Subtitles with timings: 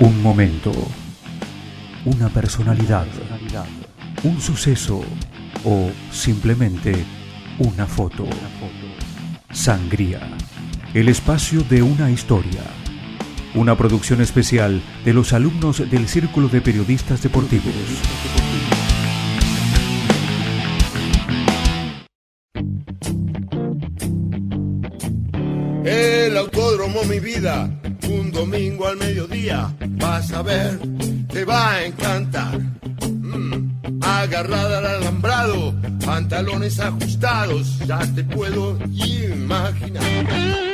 [0.00, 0.72] Un momento,
[2.04, 3.06] una personalidad,
[4.24, 5.02] un suceso
[5.64, 7.04] o simplemente
[7.58, 8.26] una foto.
[9.52, 10.20] Sangría,
[10.94, 12.62] el espacio de una historia.
[13.54, 17.72] Una producción especial de los alumnos del Círculo de Periodistas Deportivos.
[25.84, 27.70] El autódromo, mi vida,
[28.34, 30.78] domingo al mediodía, vas a ver,
[31.28, 32.58] te va a encantar.
[33.08, 33.70] Mm,
[34.02, 40.73] agarrada al alambrado, pantalones ajustados, ya te puedo imaginar.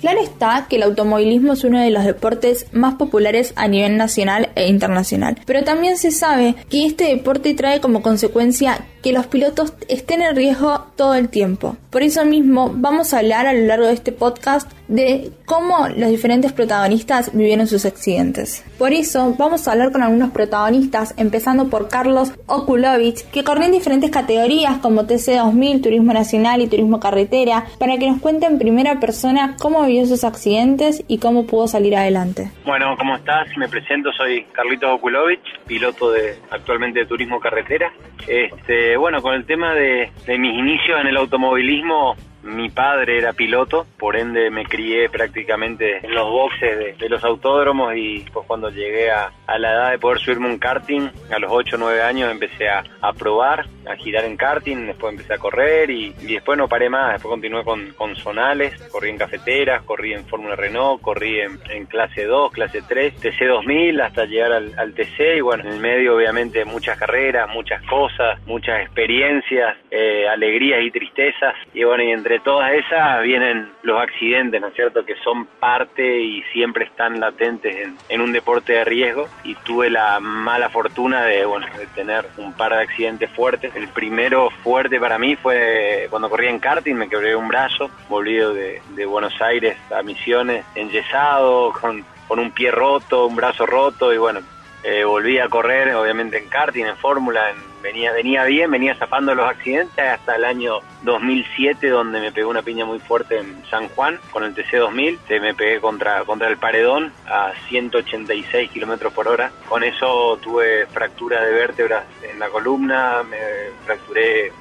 [0.00, 4.48] Claro está que el automovilismo es uno de los deportes más populares a nivel nacional
[4.54, 9.72] e internacional, pero también se sabe que este deporte trae como consecuencia que los pilotos
[9.88, 11.76] estén en riesgo todo el tiempo.
[11.90, 16.10] Por eso mismo vamos a hablar a lo largo de este podcast de cómo los
[16.10, 18.64] diferentes protagonistas vivieron sus accidentes.
[18.78, 23.72] Por eso vamos a hablar con algunos protagonistas, empezando por Carlos Okulovich, que corrió en
[23.72, 28.89] diferentes categorías como TC2000, Turismo Nacional y Turismo Carretera, para que nos cuente en primera
[28.98, 32.50] persona cómo vivió sus accidentes y cómo pudo salir adelante.
[32.64, 33.46] Bueno, ¿cómo estás?
[33.56, 37.92] Me presento, soy Carlitos Okulovich, piloto de actualmente de Turismo Carretera.
[38.26, 43.32] Este, bueno, con el tema de, de mis inicios en el automovilismo, mi padre era
[43.32, 48.70] piloto, por ende me crié prácticamente en los boxes de, los autódromos y pues cuando
[48.70, 52.30] llegué a, la edad de poder subirme un karting, a los 8 o 9 años
[52.30, 52.84] empecé a,
[53.18, 57.30] probar, a girar en karting, después empecé a correr y, después no paré más, después
[57.30, 62.52] continué con, con zonales, corrí en cafeteras, corrí en Fórmula Renault, corrí en, clase 2,
[62.52, 66.98] clase 3, TC 2000 hasta llegar al, TC y bueno, en el medio obviamente muchas
[66.98, 71.54] carreras, muchas cosas, muchas experiencias, eh, alegrías y tristezas.
[71.74, 75.46] Y bueno, y entre entre todas esas vienen los accidentes, ¿no es cierto?, que son
[75.46, 81.24] parte y siempre están latentes en, un deporte de riesgo y tuve la mala fortuna
[81.24, 83.74] de, bueno, de tener un par de accidentes fuertes.
[83.74, 88.54] El primero fuerte para mí fue cuando corrí en karting, me quebré un brazo, volvido
[88.54, 94.18] de, Buenos Aires a Misiones, enyesado, con, con un pie roto, un brazo roto y
[94.18, 94.40] bueno,
[94.84, 97.52] eh, volví a correr, obviamente en karting, en fórmula,
[97.82, 102.62] venía venía bien, venía zafando los accidentes hasta el año 2007, donde me pegó una
[102.62, 105.18] piña muy fuerte en San Juan con el TC 2000.
[105.40, 109.50] me pegué contra, contra el paredón a 186 kilómetros por hora.
[109.68, 113.38] Con eso tuve fractura de vértebras en la columna, me
[113.84, 114.52] fracturé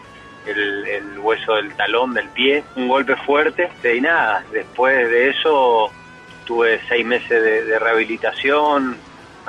[0.46, 3.70] el, hueso del talón del pie, un golpe fuerte.
[3.84, 5.92] Y nada, después de eso
[6.46, 8.98] tuve seis meses de rehabilitación,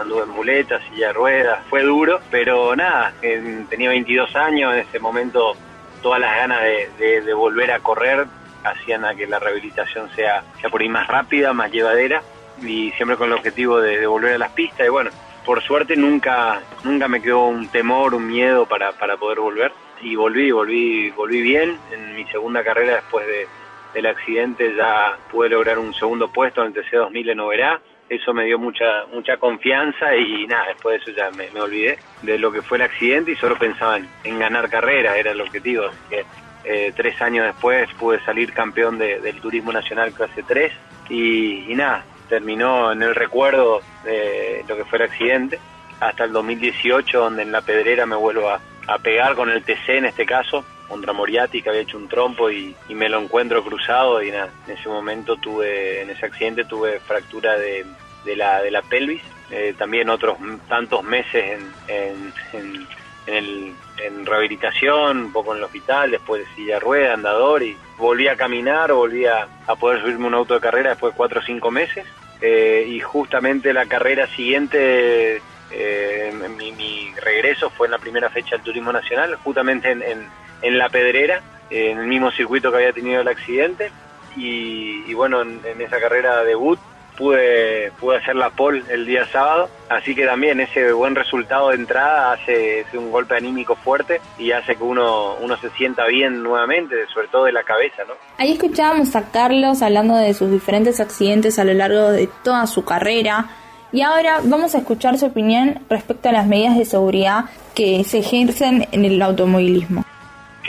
[0.01, 4.99] anduve en muletas, silla de ruedas, fue duro, pero nada, tenía 22 años, en ese
[4.99, 5.57] momento
[6.03, 6.61] todas las ganas
[6.99, 8.27] de, volver a correr
[8.65, 12.23] hacían a que la rehabilitación sea, sea por ahí más rápida, más llevadera
[12.63, 15.11] y siempre con el objetivo de, volver a las pistas y bueno,
[15.45, 19.73] por suerte nunca, nunca me quedó un temor, un miedo para, para poder volver
[20.03, 23.47] y volví, volví, volví bien en mi segunda carrera después de,
[23.95, 28.45] del accidente ya pude lograr un segundo puesto en el TC2000 en Oberá eso me
[28.45, 32.61] dio mucha mucha confianza y nada, después de eso ya me, olvidé de lo que
[32.61, 35.87] fue el accidente y solo pensaba en, ganar carrera, era el objetivo.
[35.87, 36.25] Así que
[36.65, 40.73] eh, tres años después pude salir campeón del Turismo Nacional clase 3
[41.09, 45.59] y, nada, terminó en el recuerdo de lo que fue el accidente
[46.01, 49.89] hasta el 2018 donde en la pedrera me vuelvo a, a pegar con el TC
[49.91, 54.23] en este caso contra Moriarty que había hecho un trompo y, me lo encuentro cruzado
[54.23, 57.87] y nada, en ese momento tuve, en ese accidente tuve fractura de,
[58.25, 60.37] de la, de la pelvis, eh, también otros
[60.69, 62.87] tantos meses en, en,
[63.27, 68.29] en, en, rehabilitación, un poco en el hospital, después de silla rueda, andador y volví
[68.29, 71.71] a caminar, volví a, poder subirme un auto de carrera después de cuatro o cinco
[71.71, 72.05] meses
[72.41, 75.41] eh, y justamente la carrera siguiente
[75.71, 80.27] eh, mi, mi, regreso fue en la primera fecha del Turismo Nacional, justamente en, en
[80.63, 83.91] La Pedrera, en el mismo circuito que había tenido el accidente.
[84.37, 86.79] Y, bueno, en, esa carrera debut
[87.17, 91.75] pude, pude hacer la pole el día sábado, así que también ese buen resultado de
[91.75, 96.95] entrada hace, un golpe anímico fuerte y hace que uno, uno se sienta bien nuevamente,
[97.13, 98.15] sobre todo de la cabeza, ¿no?
[98.39, 102.85] Ahí escuchábamos a Carlos hablando de sus diferentes accidentes a lo largo de toda su
[102.85, 103.51] carrera.
[103.93, 108.21] Y ahora vamos a escuchar su opinión respecto a las medidas de seguridad que se
[108.21, 110.05] ejercen en el automovilismo.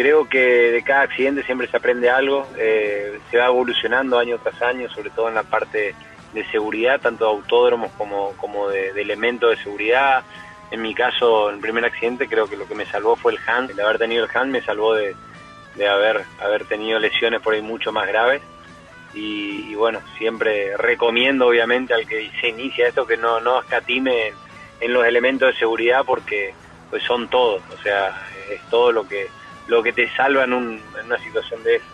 [0.01, 0.39] Creo que
[0.71, 5.11] de cada accidente siempre se aprende algo, eh, se va evolucionando año tras año, sobre
[5.11, 5.93] todo en la parte
[6.33, 10.23] de seguridad, tanto de autódromos como, como de, elementos de seguridad.
[10.71, 13.39] En mi caso, en el primer accidente, creo que lo que me salvó fue el
[13.45, 13.69] hand.
[13.69, 15.15] El haber tenido el hand me salvó de,
[15.75, 18.41] de haber, haber tenido lesiones por ahí mucho más graves.
[19.13, 24.33] y, bueno, siempre recomiendo obviamente al que se inicia esto que no, no escatime
[24.79, 26.55] en, los elementos de seguridad porque
[26.89, 28.19] pues son todos, o sea,
[28.49, 29.27] es todo lo que
[29.67, 31.85] lo que te salva en, un, una situación de eso.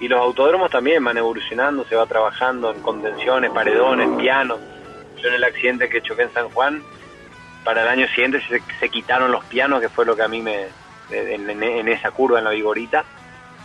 [0.00, 4.58] Y los autódromos también van evolucionando, se va trabajando en contenciones, paredones, pianos.
[5.20, 6.82] Yo en el accidente que choqué en San Juan,
[7.64, 8.42] para el año siguiente
[8.80, 10.66] se, quitaron los pianos, que fue lo que a mí me,
[11.10, 13.04] en, esa curva, en la vigorita,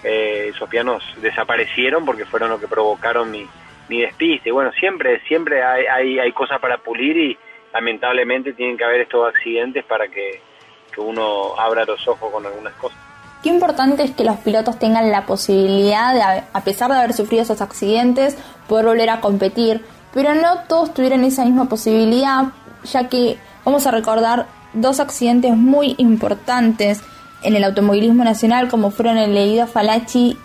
[0.03, 3.47] eh, esos pianos desaparecieron porque fueron lo que provocaron mi,
[3.89, 4.51] mi despiste.
[4.51, 7.37] Bueno, siempre, siempre hay, hay, hay cosas para pulir y
[7.73, 10.39] lamentablemente tienen que haber estos accidentes para que,
[10.93, 13.06] que uno abra los ojos con algunas cosas.
[13.43, 17.43] Qué importante es que los pilotos tengan la posibilidad de, a pesar de haber sufrido
[17.43, 18.35] esos accidentes,
[18.67, 22.45] poder volver a competir, pero no todos tuvieron esa misma posibilidad,
[22.91, 27.01] ya que vamos a recordar dos accidentes muy importantes
[27.43, 30.37] en el automovilismo nacional, como fueron el Leído Falachi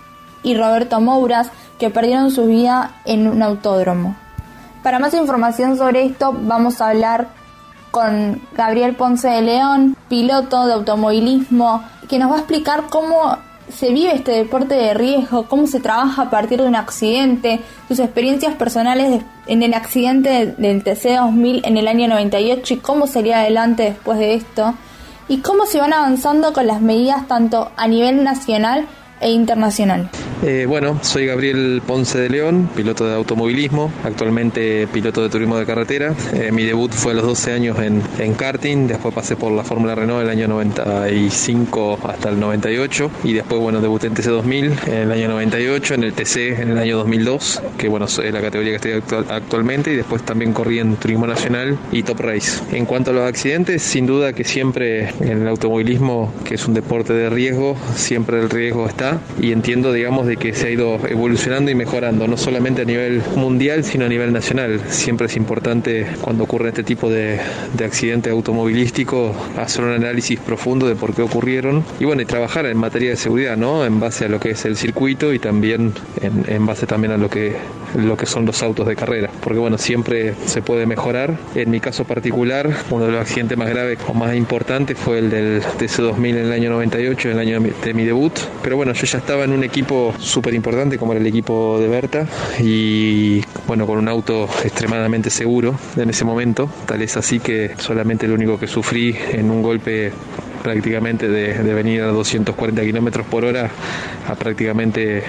[0.43, 4.15] y Roberto Mouras, que perdieron su vida en un autódromo.
[4.83, 7.29] Para más información sobre esto, vamos a hablar
[7.93, 13.37] con Gabriel Ponce de León, piloto de automovilismo, que nos va a explicar cómo
[13.69, 18.01] se vive este deporte de riesgo, cómo se trabaja a partir de un accidente, sus
[18.01, 23.85] experiencias personales en el accidente del TC2000 en el año 98 y cómo sería adelante
[23.85, 24.75] después de esto,
[25.29, 28.87] y cómo se van avanzando con las medidas tanto a nivel nacional
[29.23, 30.11] e internacional.
[30.43, 35.65] Eh, bueno, soy Gabriel Ponce de León, piloto de automovilismo, actualmente piloto de turismo de
[35.65, 36.15] carretera.
[36.35, 39.63] Eh, mi debut fue a los 12 años en, en karting, después pasé por la
[39.63, 44.95] Fórmula Renault el año 95 hasta el 98 y después, bueno, debuté en TC2000 en
[44.95, 48.79] el año 98, en el TC en el año 2002, que bueno, es la categoría
[48.79, 52.63] que estoy actualmente y después también corrí en turismo nacional y top race.
[52.73, 56.75] En cuanto a los accidentes, sin duda que siempre en el automovilismo, que es un
[56.75, 60.99] deporte de riesgo, siempre el riesgo está y entiendo, digamos, de que se ha ido
[61.09, 64.81] evolucionando y mejorando, no solamente a nivel mundial, sino a nivel nacional.
[64.89, 67.41] Siempre es importante cuando ocurre este tipo de,
[67.75, 72.67] de accidente automovilístico hacer un análisis profundo de por qué ocurrieron y bueno, y trabajar
[72.67, 73.85] en materia de seguridad, ¿no?
[73.85, 77.17] En base a lo que es el circuito y también en, en base también a
[77.17, 77.57] lo que
[77.95, 81.37] lo que son los autos de carrera, porque bueno, siempre se puede mejorar.
[81.55, 85.31] En mi caso particular, uno de los accidentes más graves o más importantes fue el
[85.31, 88.33] del TC2000 en el año 98, en el año de mi debut,
[88.63, 91.89] pero bueno, yo ya estaba en un equipo súper importante como era el equipo de
[91.89, 92.27] Berta
[92.61, 98.29] y bueno, con un auto extremadamente seguro en ese momento, tal es así que solamente
[98.29, 100.13] lo único que sufrí en un golpe
[100.63, 103.71] prácticamente de, de venir a 240 kilómetros por hora
[104.29, 105.25] a prácticamente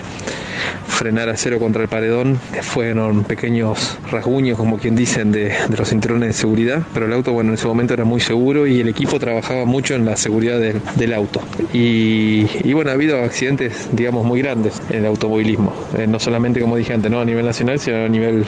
[1.04, 2.40] frenar a cero contra el paredón.
[2.62, 7.50] Fueron pequeños rasguños, como quien dicen, de, los cinturones de seguridad, pero el auto, bueno,
[7.50, 11.14] en ese momento era muy seguro y el equipo trabajaba mucho en la seguridad del,
[11.14, 11.42] auto.
[11.74, 16.78] Y, bueno, ha habido accidentes, digamos, muy grandes en el automovilismo, eh, no solamente, como
[16.78, 18.46] dije antes, no a nivel nacional, sino a nivel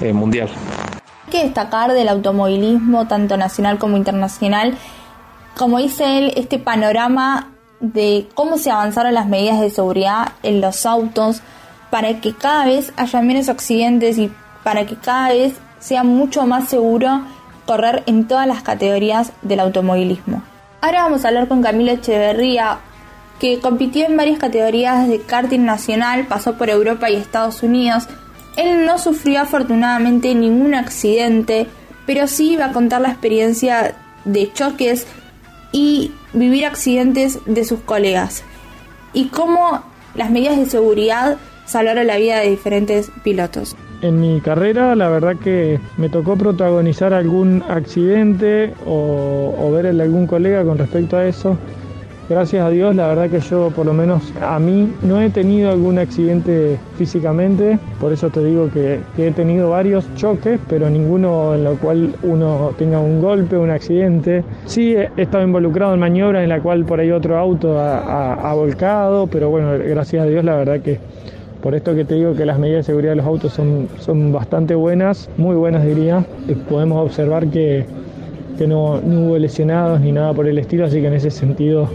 [0.00, 0.50] eh, mundial.
[1.26, 4.76] Hay que destacar del automovilismo, tanto nacional como internacional,
[5.58, 7.48] como dice él, este panorama
[7.80, 11.42] de cómo se avanzaron las medidas de seguridad en los autos
[11.92, 14.32] para que cada vez haya menos accidentes y
[14.64, 17.20] para que cada vez sea mucho más seguro
[17.66, 20.42] correr en todas las categorías del automovilismo.
[20.80, 22.78] Ahora vamos a hablar con Camilo Echeverría,
[23.38, 28.08] que compitió en varias categorías de karting nacional, pasó por Europa y Estados Unidos.
[28.56, 31.66] Él no sufrió afortunadamente ningún accidente,
[32.06, 35.06] pero sí va a contar la experiencia de choques
[35.72, 38.44] y vivir accidentes de sus colegas
[39.12, 39.82] y cómo
[40.14, 43.76] las medidas de seguridad salvaron la vida de diferentes pilotos.
[44.02, 49.90] En mi carrera la verdad que me tocó protagonizar algún accidente o, o ver a
[49.90, 51.56] algún colega con respecto a eso
[52.32, 55.70] gracias a Dios, la verdad que yo por lo menos a mí no he tenido
[55.70, 61.64] algún accidente físicamente, por eso te digo que, he tenido varios choques, pero ninguno en
[61.64, 64.44] lo cual uno tenga un golpe, un accidente.
[64.66, 69.26] Sí he estado involucrado en maniobras en la cual por ahí otro auto ha, volcado,
[69.26, 70.98] pero bueno, gracias a Dios la verdad que
[71.62, 74.32] por esto que te digo que las medidas de seguridad de los autos son, son
[74.32, 76.26] bastante buenas, muy buenas diría.
[76.68, 77.86] Podemos observar que,
[78.66, 81.88] no, no, hubo lesionados ni nada por el estilo, así que en ese sentido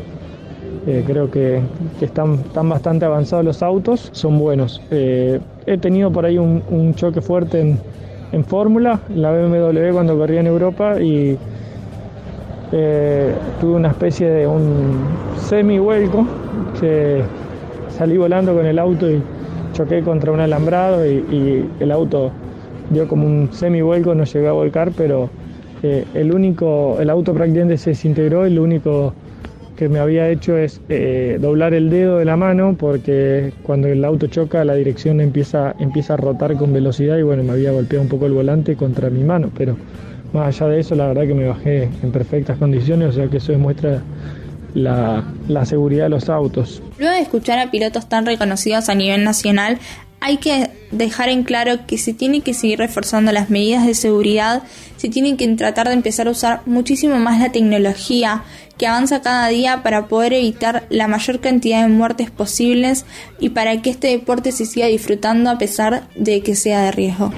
[0.87, 1.61] eh, creo que,
[1.99, 4.81] están, están, bastante avanzados los autos, son buenos.
[4.89, 7.79] Eh, he tenido por ahí un, choque fuerte en,
[8.31, 11.37] en Fórmula, en la BMW cuando corría en Europa y
[12.71, 14.97] eh, tuve una especie de un
[15.37, 16.25] semi-vuelco
[16.79, 17.21] que
[17.89, 19.21] salí volando con el auto y
[19.77, 22.31] choqué contra un alambrado y, el auto
[22.89, 25.29] dio como un semi-vuelco, no llegó a volcar, pero
[25.83, 29.13] el único, el auto prácticamente se desintegró y lo único
[29.75, 34.03] que me había hecho es eh, doblar el dedo de la mano porque cuando el
[34.03, 38.01] auto choca la dirección empieza, empieza a rotar con velocidad y bueno, me había golpeado
[38.01, 39.77] un poco el volante contra mi mano, pero
[40.33, 43.37] más allá de eso la verdad que me bajé en perfectas condiciones, o sea que
[43.37, 44.01] eso demuestra
[44.77, 46.81] la, seguridad de los autos.
[46.97, 49.79] Luego de escuchar a pilotos tan reconocidos a nivel nacional,
[50.19, 54.63] hay que dejar en claro que se tienen que seguir reforzando las medidas de seguridad,
[54.97, 58.43] se tienen que tratar de empezar a usar muchísimo más la tecnología
[58.77, 63.05] que avanza cada día para poder evitar la mayor cantidad de muertes posibles
[63.39, 67.31] y para que este deporte se siga disfrutando a pesar de que sea de riesgo.